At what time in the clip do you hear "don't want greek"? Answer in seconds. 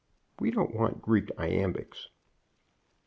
0.49-1.29